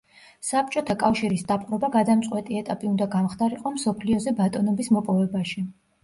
[0.45, 5.65] საბჭოთა კავშირის დაპყრობა გადამწყვეტი ეტაპი უნდა გამხდარიყო მსოფლიოზე ბატონობის მოპოვებაში.